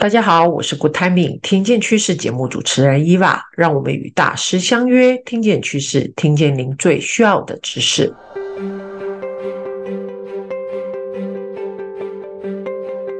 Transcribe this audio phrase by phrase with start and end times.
[0.00, 8.10] 大家好，我是 Good Timing 听见趋势节目主持人 Eva，让我们与大师相约，听见趋势，听见您最需要的知识。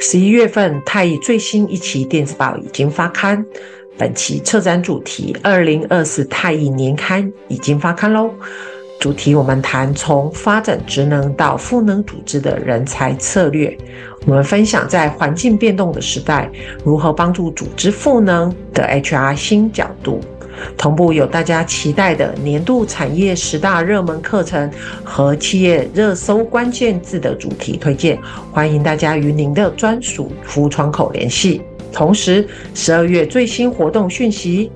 [0.00, 3.44] 十一月份，太毅最新一期电子报已经发刊，
[3.98, 8.34] 本期策展主题“二零二四太毅年刊”已经发刊喽。
[9.00, 13.74] 主题我们谈从发展职能到赋能组织的人才策略。
[14.26, 16.50] 我们分享在环境变动的时代，
[16.84, 20.20] 如何帮助组织赋能的 HR 新角度。
[20.76, 24.70] 同步有大家期待的年度产业十大热门课程
[25.02, 28.18] 和企业热搜关键字的主题推荐，
[28.52, 31.62] 欢迎大家与您的专属服务窗口联系。
[31.90, 34.70] 同时，十二月最新活动讯息。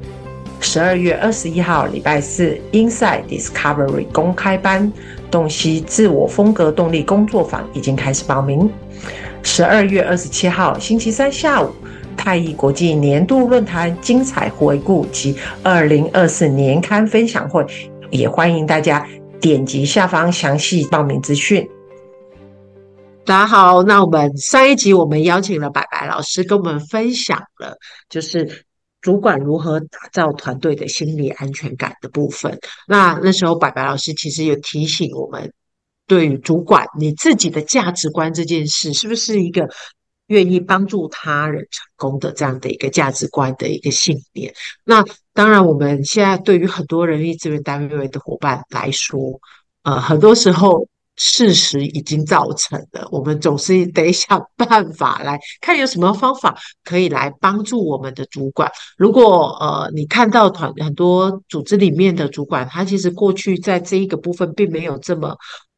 [0.64, 4.90] 十二月二十一号，礼拜四，Inside Discovery 公开班，
[5.30, 8.68] 洞悉自我风格动力工作坊已经开始报名。
[9.42, 11.70] 十二月二十七号，星期三下午，
[12.16, 17.64] 太毅国际年度论坛精彩回顾及二零二四年刊分享会，
[18.10, 19.06] 也欢迎大家
[19.40, 21.68] 点击下方详细报名资讯。
[23.26, 27.76] 大家好，那我们上一集我们邀请了白白老师跟我们分享了，
[28.08, 28.64] 就是。
[29.04, 32.58] 主管如何打造团队的心理安全感的部分？
[32.88, 35.52] 那那时候，白白老师其实有提醒我们，
[36.06, 39.68] 对于主管你自己的价值观这件事，是不是一个
[40.28, 44.50] 愿意帮助他人成功的这样的一个价值观的一个信念？
[44.84, 49.20] 那当然，我们现在对于很多人力资源单位的伙伴来说，
[49.82, 50.88] 呃，很多时候。
[51.16, 58.70] 事实已经造成了，我们总是得 想办法来看有什么方法可以来帮助我们的主管。
[58.96, 65.36] 如果呃，你看到团很多组织里面的主管，他其实过去在这一个部分并没有这么。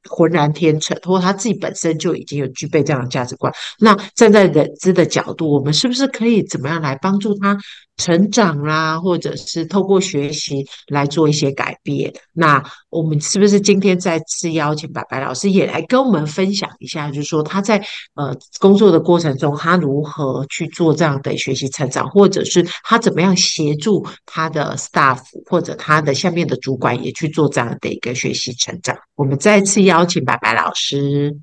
[0.09, 3.53] 浑然天成，或他自己本身就已经有具备这样的价值观。
[3.81, 7.59] 那站在人资的角度，我们是不是可以怎么样来帮助他
[7.97, 8.99] 成长啦？
[8.99, 12.11] 或者是透过学习来做一些改变？
[12.33, 17.77] 那我们是不是今天再次邀请白白老师也来跟我们分享一下，就是说他在
[18.15, 25.19] 呃工作的过程中，他如何去做这样的学习成长，或者是他怎么样协助他的 staff
[25.51, 28.97] 或者他的下面的主管也去做这样的一个学习成长？
[29.15, 30.07] 我们再次邀。
[30.07, 31.37] 请白白老师，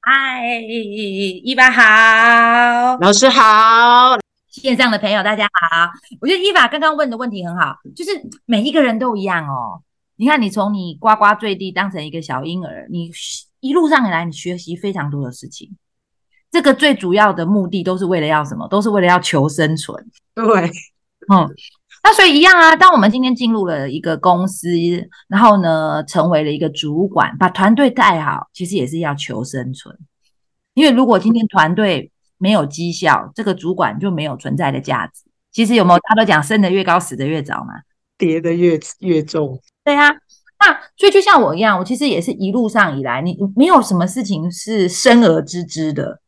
[0.00, 4.16] 嗨，伊娃好，老师好，
[4.58, 5.88] 线上的朋友大家好。
[6.20, 8.10] 我觉得伊法刚刚问的问题很好，就是
[8.44, 9.80] 每一个人都一样哦。
[10.16, 13.10] 你看，你从你呱呱坠地当成一个小婴儿，你
[13.60, 15.70] 一路上以来，你学习非常多的事情。
[16.50, 18.66] 这个最主要的目的都是为了要什么？
[18.68, 20.04] 都是为了要求生存。
[20.34, 20.44] 对，
[21.32, 21.48] 嗯。
[22.02, 24.70] 那所以一样啊，当我们今天进入了一个公司，
[25.28, 29.96] 然后呢，成为了一个主管，把团队带好，其实也是要求生存。
[30.74, 35.24] 因为如果今天团队没有绩效，这个主管就没有存在的价值。
[35.52, 36.00] 其实有没有？
[36.04, 37.74] 他都讲升得越高，死得越早嘛，
[38.16, 39.60] 跌得越越重。
[39.84, 40.08] 对啊，
[40.60, 46.20] 那所以就像我一样，我其实也是一路上以来，你没有什么事情是生而知之的，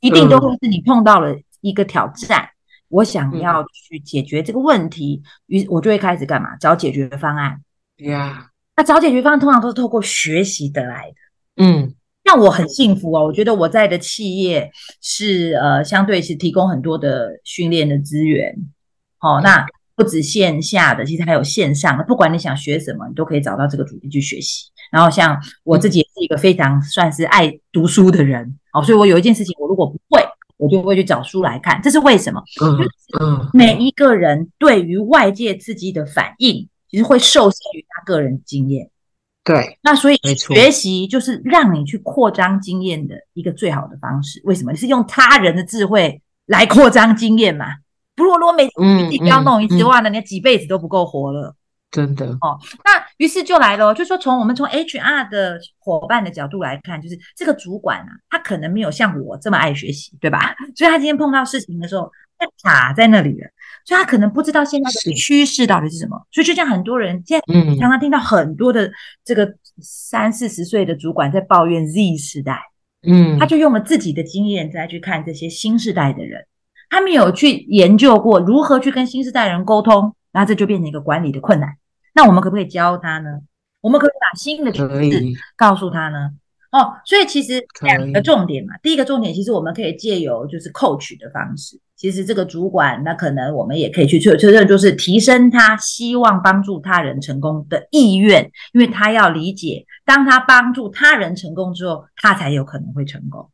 [0.00, 2.42] 一定都会是你碰到了一个挑战。
[2.42, 2.54] 嗯
[2.90, 6.56] 我想要去解决这个问题，于、嗯、我就会开始干嘛？
[6.56, 7.60] 找解决方案。
[7.98, 11.62] 呀，那找解决方案通常都是透过学习得来的。
[11.62, 11.94] 嗯，
[12.28, 13.24] 那我很幸福哦。
[13.24, 18.54] 我觉得我在的企业是呃，相对是提供很多的训练的资源。
[19.16, 19.64] 好、哦，那
[19.96, 22.04] 不止线下的，其实还有线上的。
[22.04, 24.66] 不管你想学什么，你都可以找到这个主题去学习。
[24.92, 28.58] 然后，像我自己也是一个非常算是爱读书的人。
[28.72, 30.22] 好、哦，所以我有一件事情，我如果不会。
[30.58, 32.42] 我就会去找书来看，这是为什么？
[32.60, 32.76] 嗯
[33.20, 38.90] 嗯，每一个人对于外界刺激的反应，其实会受限于他个人经验。
[39.48, 44.42] 对，那所以学习就是让你去扩张经验的一个最好的方式。
[44.44, 44.74] 为什么？
[44.76, 47.64] 是用他人的智慧来扩张经验嘛？
[48.14, 51.54] 不如果我每次自己要弄一次的话呢，你几辈子都不够活了。
[51.90, 60.54] 真的哦，那于是就来了，就说从我们从 HR 的伙伴的角度来看，就是这个主管啊，他可能没有像我这么爱学习，对吧？
[60.76, 62.10] 所以他今天碰到事情的时候，他
[62.62, 63.48] 卡在那里了，
[63.84, 66.26] 所以他可能不知道现在的趋势到底是什么。
[66.30, 68.90] 所以就像很多人现在嗯常常听到很多的
[69.24, 72.60] 这个三四十岁的主管在抱怨 Z 世代，
[73.02, 76.46] 嗯，他就用了自己的经验再去看这些新时代的人。
[76.90, 81.76] 他没有去研究过如何去跟新时代人沟通，那这就变成一个管理的困难。
[82.14, 83.28] 那我们可不可以教他呢？
[83.80, 85.24] 我们可以把新的知识
[85.54, 86.30] 告诉他呢？
[86.70, 103.50] 哦，所以其实两个重点嘛，第一个重点其实我们可以借由就是 coach 的方式，其实这个主管那可能我们也可以去确确认，就是提升他希望帮助他人成功的意愿，因为他要理解，当他帮助他人成功之后，他才有可能会成功。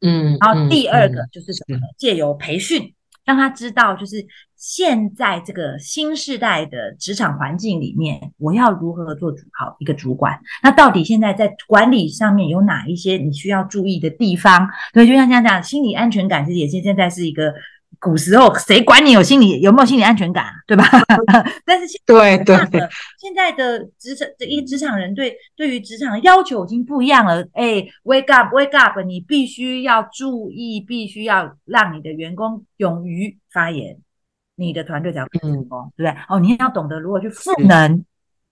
[0.00, 1.82] 嗯，然后第二个就是什么呢？
[1.96, 2.94] 借由培训。
[3.24, 4.26] 让他知道，就是
[4.58, 10.38] 现在这个新时代的职场环境里面，我要如何做主好一个主管。
[10.62, 14.68] 那到底现在在管理上面有哪一些你需要注意的地方？
[14.92, 17.54] 对，就像这样讲，心理安全感其实也是现在是一个。
[18.00, 20.84] 古时候谁管你有心理有没有心理安全感啊，对吧？
[21.66, 22.80] 但是现在对对，
[23.18, 27.40] 现在的职场的一职场人对对于职场的要求已经不一样了。
[27.54, 33.96] 哎，wake up，wake up，你必须要注意，必须要让你的员工勇于发言，
[34.58, 36.22] 你的团队才会成功，对不对？
[36.28, 38.04] 哦，你要懂得如何去赋能，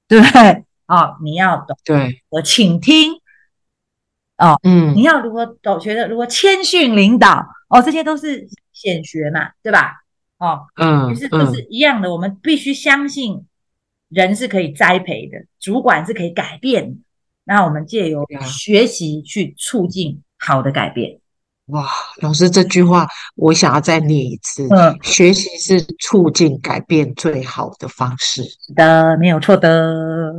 [0.08, 0.64] 对不对？
[0.86, 3.12] 哦，你要懂对，我倾听，
[4.38, 8.48] 哦，嗯，你要如何懂觉得如何谦逊领导，哦，这些都是。
[8.76, 10.02] 显学嘛，对吧？
[10.36, 12.10] 哦，嗯，就是都是一样的。
[12.10, 13.46] 嗯、我们必须相信
[14.10, 17.00] 人是可以栽培的，主管是可以改变的。
[17.44, 21.18] 那我们借由学习去促进好的改变。
[21.66, 21.88] 哇，
[22.20, 24.66] 老师这句话我想要再念一次。
[24.70, 28.42] 嗯，学习是促进改变最好的方式。
[28.42, 30.32] 是的，没有错的。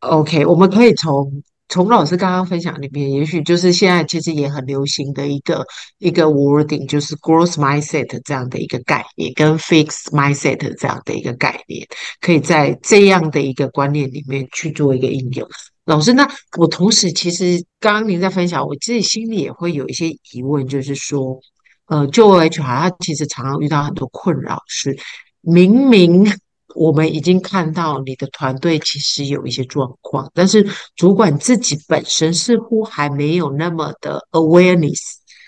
[0.00, 1.42] OK，我们可以从。
[1.72, 5.64] 从老师刚刚分享里面，也许就是现在其实也很流行的一个
[5.98, 11.86] 一个 wording，就是 growth mindset 这样的一个概念，跟 fixed mindset 这样的一个概念，
[12.20, 15.48] 可以在这样的一个观念里面去做一个应用。
[15.90, 16.24] 老师，那
[16.56, 21.40] 我同时其实刚刚您在分享，我自己心里也会有一些疑问，就是说，
[21.86, 24.96] 呃，就 HR 他其实常常遇到很多困扰，是
[25.40, 26.30] 明明。
[26.76, 30.64] 我们已经看到你的团队其实有一些状况，但是
[30.94, 35.00] 主管自己本身似乎还没有那么的 awareness。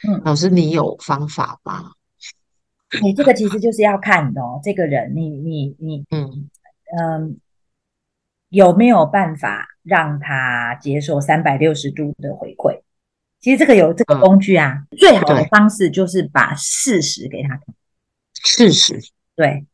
[0.08, 1.92] 嗯，老师，你有方法吗？
[3.00, 6.50] 你这个其实就是要看的哦，这个人，你你你，嗯
[6.98, 7.38] 嗯，
[8.48, 12.80] 有没有办法让他接受三百六十度的回馈？
[13.40, 17.62] 其实这个有这个工具啊，嗯，最好的方式就是把事实给他看。
[18.34, 18.98] 事实，
[19.34, 19.66] 对。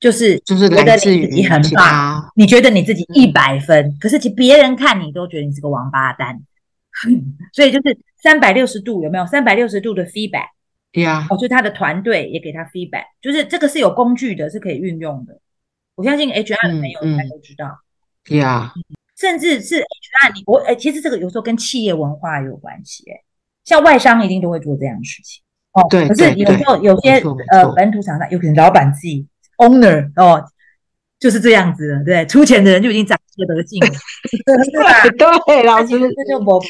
[0.00, 6.42] 就是就是觉得你自己很棒，你觉得你自己一百分，嗯、可是其别人看你都觉得你是个王八蛋，
[7.54, 9.24] 所以就是三百六十度有没有？
[9.26, 10.48] 三百六十度的 feedback，
[10.90, 15.38] 对呀，哦，就他的团队也给他 feedback，就是这个是有工具的，是可以运用的。
[15.94, 17.78] 我相信 HR 的朋友应该都知道，
[18.24, 18.74] 对呀，
[19.22, 23.22] 甚至是 HR，你我哎，其实这个有时候跟企业文化有关系，哎，
[23.62, 25.40] 像外商一定都会做这样的事情，
[25.74, 27.22] 哦，对，可是有时候有些
[27.52, 29.28] 呃本土厂商，有可能老板自己。
[29.58, 30.44] Owner 哦，
[31.20, 33.88] 就是这样子的，对，出钱的人就已经长这个德性了，
[35.12, 35.38] 对吧？
[35.46, 36.60] 对，老师，这就没，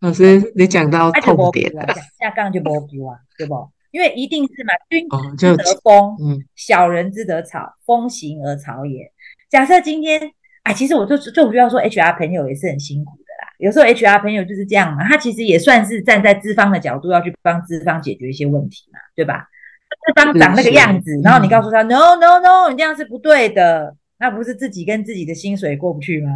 [0.00, 1.86] 老师，你讲到痛点了，
[2.18, 3.54] 下杠就没救啊，对不？
[3.92, 9.10] 因为一定是嘛，君子之德风，嗯，小人之德草，风行而草也。
[9.48, 10.20] 假设今天，
[10.66, 13.52] 哎，其实我就就不需要说，HR 朋友也是很辛苦的啦。
[13.58, 19.46] 有时候 HR 朋友就是这样嘛，他其实也算是站在资方的角度，要去帮资方解决一些问题嘛，对吧？
[19.88, 26.30] 资方长那个样子，然后你告诉他、嗯、，no no no，你这样是不对的，那不是自己跟自己的薪水过不去吗？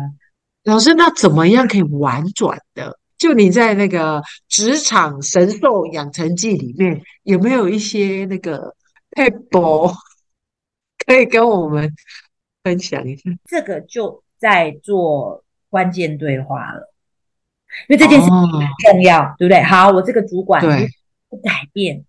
[0.63, 2.97] 老师，那怎么样可以婉转的？
[3.19, 8.75] 就你在那个职场神兽养成记里面，有没有一些那个
[9.11, 9.91] 撇步
[11.05, 11.93] 可以跟我们
[12.63, 13.31] 分享一下？
[13.45, 16.93] 这个就在做关键对话了，
[17.89, 19.63] 因为这件事情很重要，哦、对不对？
[19.63, 20.63] 好，我这个主管
[21.29, 22.05] 不改变。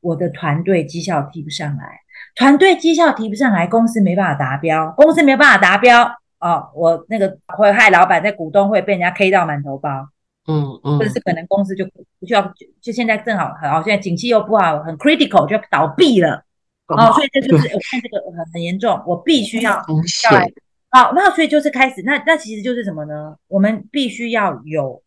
[0.00, 2.00] 我的团队绩效提不上来，
[2.34, 6.02] 团队绩效提不上来，公司没办法达标，公司没有办法达标
[6.40, 10.08] 哦，我那个会害老板在股东会被人家 K 到满头包，
[10.48, 16.44] 嗯嗯，或者是可能公司就不需要，就现在正好很好，现在景气又不好，很 critical 就要倒闭了，
[16.88, 20.46] 哦，所以这就是我看这个很很严重，我必须要要来，
[20.90, 23.36] 好，那所以就是开始，那那其实就是什么呢？
[23.48, 25.02] 我们必须要有，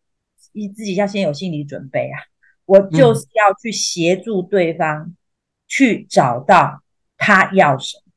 [0.52, 2.18] 你自己要先有心理准备啊。
[2.64, 5.14] 我就是要去协助对方
[5.68, 6.82] 去找到
[7.16, 8.12] 他要什么，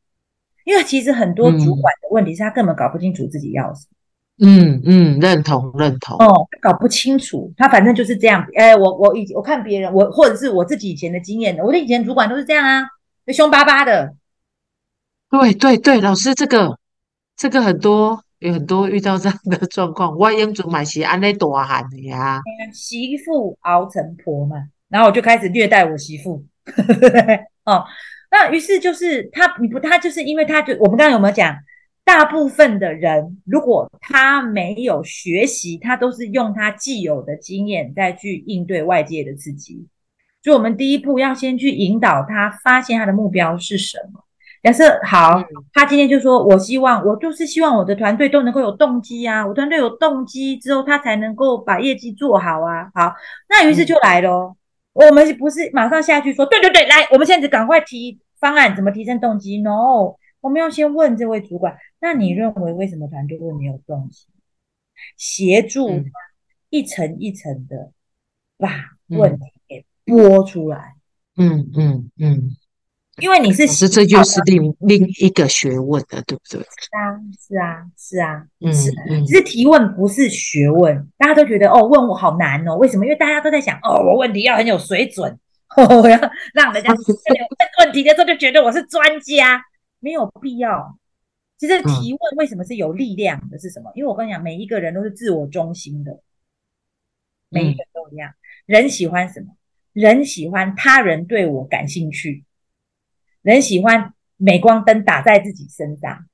[0.66, 3.96] 因为其实很多主管的问题是他根本搞不清楚自己要什么。
[4.42, 6.18] 嗯嗯，认同认同。
[6.18, 8.44] 哦，搞不清楚，他反正就是这样。
[8.56, 12.88] 哎，我我以我看别人，我或者是我自己以前的经验，我的以前主管都是这样啊，
[13.34, 14.16] 凶巴巴的。
[15.30, 16.78] 对对对，老师，这个
[17.36, 18.24] 这个很多。
[18.40, 22.40] 有很多遇到这样的状况，我英主买鞋安内大喊的呀。
[22.74, 24.56] 媳妇熬成婆嘛，
[24.88, 26.46] 然后我就开始虐待我媳妇。
[27.68, 27.84] 哦。
[28.32, 31.54] 那于是就是他，你不，他就是因为他就我们刚刚有没有讲，
[32.06, 39.86] 大部分的人如果他没有学习，他都是用他既有的经验再去应对外界的刺激。
[40.42, 44.24] 所以，我们第一步要先去引导他发现他的目标是什么。
[44.62, 45.42] 假设好，
[45.74, 53.14] 他今天就说：“我希望，我就是希望我的团队都能够有动机啊，我团队有动机之后，他才能够把业绩做好啊。”好，
[53.50, 54.58] 那于是就来咯。
[54.94, 64.26] 我们不是马上下去说，对对对，来，我们现在赶快提方案，怎么提升动机？No，我们要先问这位主管，那你认为为什么团队会没有动机？
[65.16, 66.04] 协助
[66.70, 67.92] 一层一层的
[68.58, 68.70] 把
[69.08, 70.96] 问题给拨出来。
[71.38, 72.34] 嗯嗯嗯。
[72.34, 72.56] 嗯
[73.22, 76.62] 因为你是，是这就是另另一个学问的，对不对？
[76.62, 78.90] 是啊，是啊，是啊，嗯，是。
[79.26, 82.78] 其实提问不是学问，大家都觉得哦，问我好难哦。
[82.78, 83.04] 为什么？
[83.06, 85.38] 因为大家都在想哦，我问题要很有水准，
[85.76, 86.18] 我要
[86.54, 86.98] 让人家问
[87.80, 89.62] 问题的时候就觉得我是专家，
[90.00, 90.98] 没有必要。
[91.58, 93.60] 其实提问为什么是有力量的？
[93.60, 93.92] 是什么？
[93.96, 96.22] 因为我跟你讲，每一个人都是自我中心的，
[97.50, 98.32] 每一个人都一样。
[98.66, 99.48] 人喜欢什么？
[100.00, 102.46] 人喜欢他人对我感兴趣。
[103.42, 106.26] 人喜欢镁光灯打在自己身上，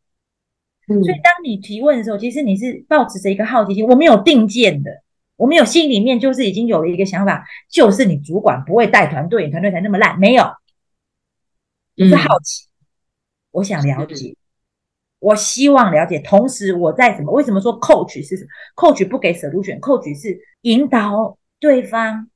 [0.88, 3.88] 嗯，所以当你提问的时候，其实你是抱持着一个好奇心。
[3.88, 5.02] 我没有定见的，
[5.36, 10.20] 我没有心里面就是已经有了一个想法，就是你主管不会带团队，你团队才那么烂。
[10.20, 10.44] 没有，
[11.98, 12.70] 是好奇，嗯，
[13.50, 14.36] 我想了解，
[15.18, 16.20] 我希望了解。
[16.20, 17.32] 同时，我在什么？
[17.32, 22.30] 为什么说 coach 是什么？coach 不给 solution，coach 是引导对方。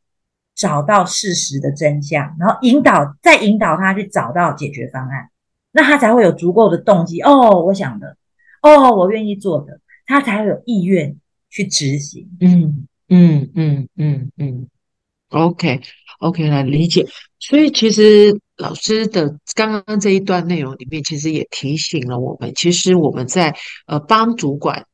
[0.60, 5.30] 找到事实的真相，然后引导，再引导他去找到解决方案，
[5.72, 7.22] 那他才会有足够的动机。
[7.22, 8.18] 哦，我想的，
[8.62, 11.16] 哦，我愿意做的，他才会有意愿
[11.50, 12.30] 去执行。
[12.42, 14.68] 嗯嗯嗯嗯嗯。
[15.30, 15.80] OK
[16.20, 17.08] OK，来理解。
[17.40, 23.56] 所以其实老师的刚刚这一段内容里面，其实也提醒了我们，其实我们在
[23.88, 24.86] 呃帮主管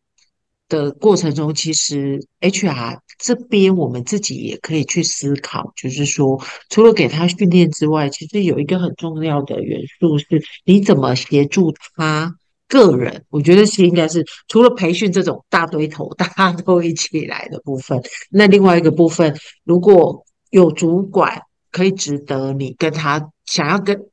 [0.68, 10.26] 的过程中，其实 HR 这边我们自己也可以去思考，就是说，除了给他训练之外，其实有一个很重要的元素是，
[10.66, 12.36] 你怎么协助他
[12.68, 13.24] 个人？
[13.30, 24.08] 我觉得是应该是除了培训这种大堆头 大家都一起来的部分，那另外一个部分，如果有主管可以值得你跟他想要跟，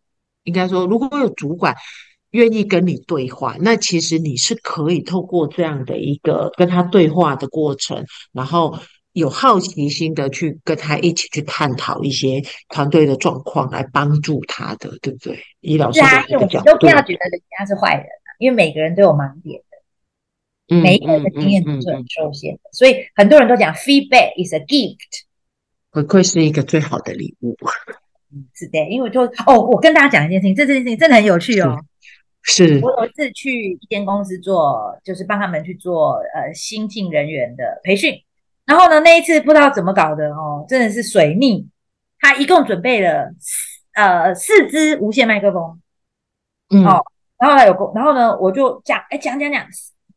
[0.45, 1.75] 应该说，如果有主管。
[2.33, 8.79] 愿意跟你对话，那其实你是可以透过这样的一个跟他对话的过程，然后
[9.13, 15.39] 有好奇心的去跟他一起去探讨一些团队的状况，来帮助他的，对不对？
[15.61, 18.07] 李老师的一个角度，都不要觉得人家是坏人，
[18.39, 24.97] 因为每个人都有盲点的，每一个人的经验都是很受限的，所以很多人都讲 feedback is a gift，
[25.91, 27.55] 回馈是一个最好的礼物。
[28.35, 31.77] 嗯，是的，因为就哦，我跟大家讲一件事情，这件事情真的很有趣哦。
[32.43, 38.15] 是我有一次去一间公司做，就是帮他们去做呃新进人员的培训，
[38.67, 41.69] 然后呢，那一次不知道怎么搞的哦，真的是水逆。
[42.19, 43.31] 他一共准备了
[43.95, 45.81] 呃四支无线麦克风，
[46.71, 47.05] 嗯，哦，
[47.39, 49.67] 然后呢有，然后呢我就讲，哎讲讲讲，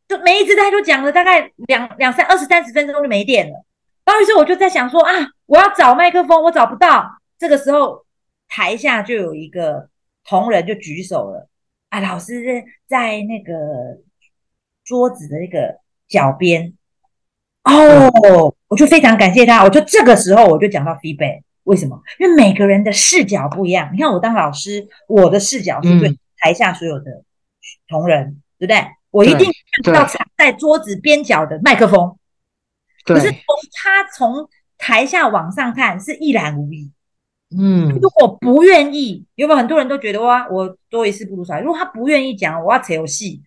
[0.08, 3.64] 就每一支他就讲了大概两两三二十三十分钟就没电了。
[4.04, 5.12] 然后于是我就在想说啊，
[5.46, 7.08] 我要找麦克风，我找不到。
[7.38, 8.04] 这个时候
[8.48, 9.88] 台下就有一个
[10.24, 11.48] 同仁就举手了。
[11.88, 13.52] 啊，老师在那个
[14.84, 16.74] 桌子的那个脚边
[17.64, 19.62] 哦，我就非常感谢他。
[19.64, 22.00] 我就这个时候我就讲到 feedback，为什么？
[22.18, 23.90] 因为每个人的视角不一样。
[23.92, 27.24] 你看我当老师，我的视角是对台下所有的
[27.88, 28.86] 同仁，嗯、对不对？
[29.10, 29.50] 我一定
[29.82, 32.18] 看到藏在桌子边角的麦克风，
[33.04, 33.38] 可是从
[33.72, 36.92] 他从台下往上看是一览无遗。
[37.50, 41.54] 嗯，如果不愿意，有没有很多人都觉得哇，我多一事不如少。
[41.54, 41.64] 一事。
[41.64, 43.42] 如果他不愿意讲，我要扯游戏。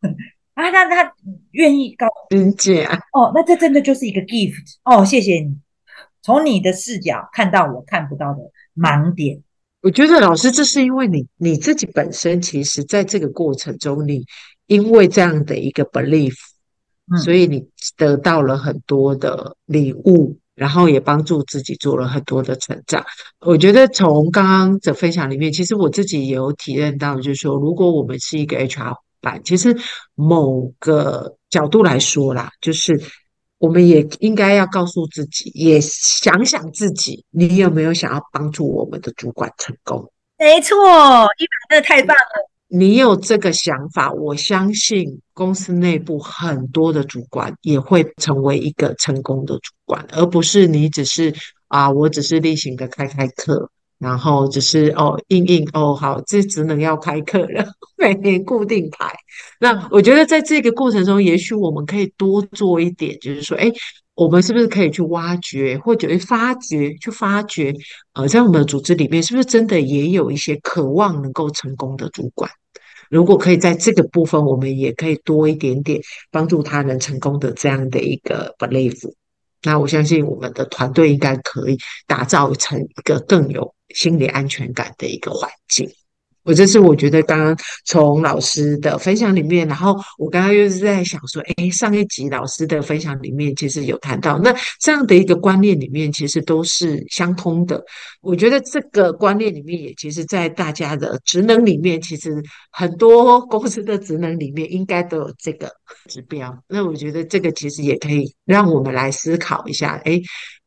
[0.54, 1.12] 啊，那他
[1.50, 5.56] 愿意告理解哦，那这真的就是一个 gift 哦，谢谢你，
[6.22, 8.38] 从你的视角看到我看不到的
[8.76, 9.42] 盲点。
[9.82, 14.24] 我觉得老师，这是因为你你自己本身，其实在这个过程中，你
[14.66, 16.36] 因为这样的一个 belief，
[17.12, 20.38] 嗯，所以你得到了很多的礼物。
[20.54, 23.04] 然后也帮助自己做了很多的成长。
[23.40, 29.76] 我觉得从刚刚的分享里面，其实我自己也有体验到，就是说，如果我们是一个 HR 班，其实
[30.14, 33.00] 某个角度来说啦，就是
[33.58, 40.10] 我们也应该要告诉自己，也想想自己，你有没有想要帮助我们的主管成功？
[40.38, 40.76] 没错，
[41.38, 42.53] 一百真的太棒了。
[42.76, 51.32] 你有这个想法，我相信公司内部很多的主管也会成为一个成功的主管，而不是你只是
[51.68, 57.64] 啊，我只是例行的开开课，然后只是哦，应应哦，好，这职能要开课了，
[57.96, 59.14] 每年固定排。
[59.60, 63.70] 那我觉得在这个过程中，也许我们可以多做一点，就是说，哎，
[64.16, 67.72] 我们是不是可以去挖掘，或者去发掘，去发掘，
[68.14, 72.50] 呃，在我们的组织里面，是不是真的也有一些渴望能够成功的主管？
[73.14, 76.00] 如果可以在这个部分，我们也可以多一点点
[76.32, 79.08] 帮助他人成功的这样的一个 belief。
[79.62, 81.78] 那我相信我们的团队应该可以
[82.08, 85.88] 打造成一个更有心理安全感的一个环境。
[86.44, 97.82] 我这是我觉得刚刚从老师的分享里面，然后我刚刚又是在想说，诶，上一集老师的分享里面其实有谈到，那这样的一个观念里面其实都是相通的。
[98.20, 102.30] 我觉得这个观念里面也其实，在大家的职能里面，其实
[102.70, 105.70] 很多公司的职能里面应该都有这个
[106.10, 106.54] 指标。
[106.68, 110.22] 那我觉得这个其实也可以让我们来思考一下，诶，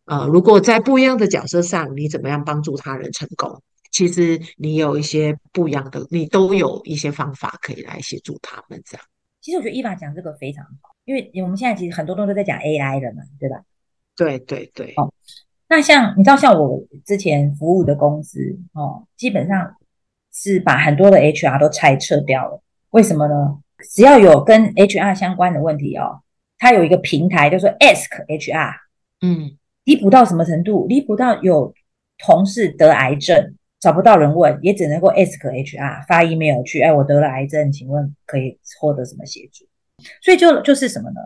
[0.06, 3.62] 呃，如果在不一样的角色上，你怎么样帮助他人成功？
[3.98, 9.04] 其实你有一些不一样的，你都有一些方法可以来协助他们这样。
[9.42, 13.64] 其实我觉得伊法讲这个非常好，因为我们现在其实很多东西都在讲 AI 了嘛，对吧？
[14.16, 14.94] 对对对。
[14.98, 15.12] 哦，
[15.68, 18.40] 那像你知道，像我之前服务的公司
[18.74, 19.76] 哦，基本上
[20.32, 22.62] 是把很多的 HR 都拆撤掉了。
[22.92, 23.58] 为什么呢？
[23.96, 26.22] 只要有跟 HR 相关的问题哦，
[26.60, 28.76] 它有一个平台叫做 Ask HR。
[29.22, 30.86] 嗯，离谱到什么程度？
[30.86, 31.74] 离谱到有
[32.20, 33.56] 同事得癌症。
[33.80, 36.82] 找不到人问，也只能够 ask HR 发 email 去。
[36.82, 39.66] 哎，我得了癌症，请问可以获得什么协助？
[40.22, 41.22] 所以就就是什么呢？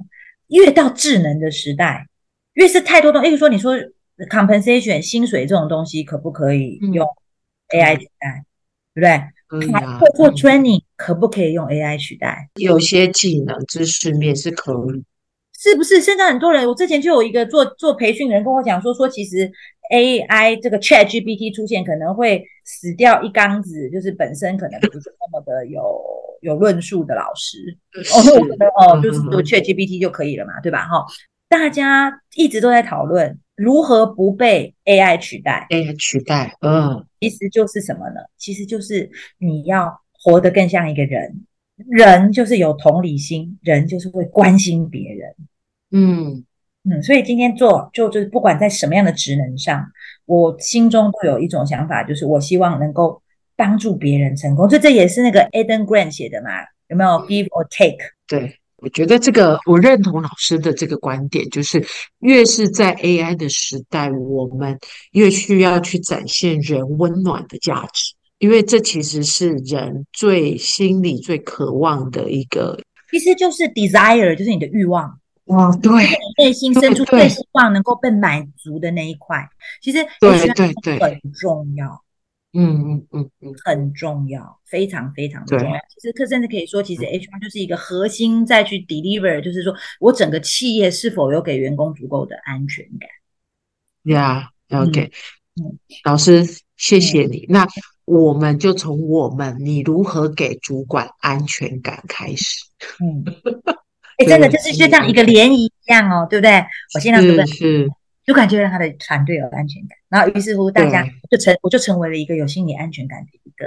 [0.48, 2.08] 越到智能的时代，
[2.53, 3.27] 越是太多东西。
[3.27, 3.75] 例如说，你说
[4.29, 7.08] compensation 薪水这种东西，可不可以用
[7.70, 8.43] AI 取代？
[9.50, 9.72] 嗯、对不对？
[10.00, 12.50] 可以 training 可不可以用 AI 取代？
[12.55, 15.03] 有些技能知识面是可以，
[15.62, 16.01] 是不是？
[16.01, 19.51] 现在很多人，我之前就有一个做做培训的人跟我讲说，说其实。
[19.91, 25.82] AI 这个 ChatGPT 出现可能会死掉一缸子，就是本身可能不是那么的有
[26.39, 27.58] 有论述的老师，
[27.94, 30.88] 哦，我觉得哦，就是读 ChatGPT 就可以了嘛，对吧？
[30.88, 31.05] 哈，
[31.50, 38.22] 大家一直都在讨论如何不被 AI 取代，AI 取代，嗯，其实就是什么呢？
[38.38, 39.09] 其实就是
[39.40, 41.46] 你要活得更像一个人，
[41.90, 45.36] 人就是有同理心，人就是会关心别人，
[45.92, 46.44] 嗯。
[46.84, 49.86] 嗯，所以今天做就就是不管在什么样的职能上，
[50.25, 53.22] 我心中都有一种想法，就是我希望能够
[53.56, 54.68] 帮助别人成功。
[54.68, 56.50] 这这也是那个 Eden Grant 写的嘛？
[56.88, 58.04] 有没有 Give or Take？
[58.25, 61.86] 对，我觉得这个我认同老师的这个观点，就是
[62.22, 64.75] 越是在 AI 的时代，我们
[65.12, 72.80] 越需要去展现人温暖的价值，因为这其实是人最心里最渴望的一个，
[73.12, 75.20] 其实就是 desire，就是你的欲望。
[75.51, 75.92] 哦，对，
[76.37, 79.46] 内心深处最希望能够被满足的那一块，
[79.81, 82.01] 其实对对对很重要，
[82.53, 85.72] 嗯嗯嗯嗯，很重要，非常非常重要。
[85.90, 93.09] 其实，可甚至可以说，其实 HR 就是一个核心，再去 deliver，就是说我整个企业是否有给员工足够的安全感。
[94.05, 95.11] Yeah，OK，
[95.61, 96.46] 嗯，老师，
[96.77, 97.46] 谢谢你。
[97.50, 97.68] 那
[98.05, 102.66] 我们就从我们你如何给主管安全感开始。
[103.03, 103.25] 嗯。
[104.24, 106.64] 欸、真的就是就像一个涟漪一样哦，对不对？
[106.96, 107.46] 我现在主管，
[108.25, 113.66] 主管就让他的团队有安全感，然后于是乎大家就成，我就成为了一个有心理安全感的一个。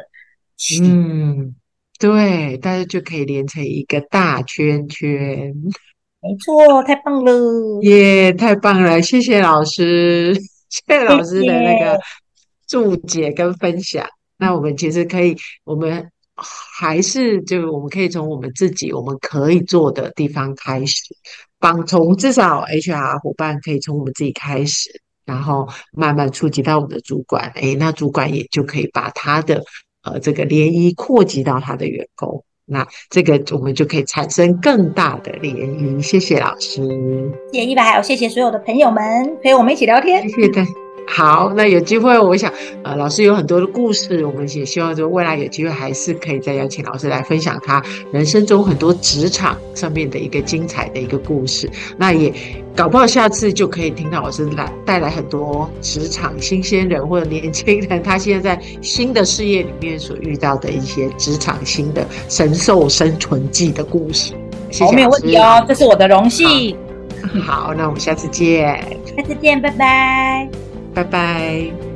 [0.82, 1.54] 嗯，
[1.98, 5.52] 对，大家就可以连成一个大圈圈。
[6.20, 7.32] 没错，太棒了！
[7.82, 9.02] 耶，yeah, 太棒了！
[9.02, 10.34] 谢谢老师，
[10.70, 11.98] 谢谢老师的那个
[12.66, 14.06] 注解跟分享。
[14.38, 16.10] 那我们其实可以，我们。
[16.36, 21.02] 还是就我们可以从我们自己我们可以做的地方开始，
[21.60, 24.90] 帮从至少 HR 伙伴可以从我们自己开始，
[25.24, 29.62] 然后慢慢触及到我们的主管，诶，那主管也就可以把他的
[30.02, 36.02] 呃这个涟漪扩及到他的员工，那这个我们就可以产生更大的涟漪。
[36.02, 36.82] 谢谢老师，
[37.52, 40.83] 谢谢还有谢谢所有的朋友们陪我们一起聊天，谢谢。
[41.06, 51.70] 好，那有机会，我想，呃，老师有很多的故事，我们也希望说未来有机会还是可以再邀请老师来分享他人生中很多职场上面的一个精彩的一个故事。
[51.96, 52.32] 那也
[52.74, 64.32] 搞不好下次就可以听到老师来带来很多职场新鲜人或者年轻人他现在在新的事业里面所遇到的一些职场新的神兽生存记的故事。
[64.70, 66.76] 谢谢没有问题哦，这是我的荣幸。
[67.44, 68.82] 好，好，那我们下次见。
[69.16, 70.73] 下次见，拜拜。
[70.94, 71.93] 拜拜。